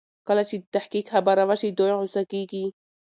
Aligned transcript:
کله 0.27 0.43
چې 0.49 0.55
د 0.61 0.65
تحقيق 0.75 1.05
خبره 1.13 1.43
وشي 1.49 1.69
دوی 1.77 1.91
غوسه 1.99 2.21
کوي. 2.31 2.65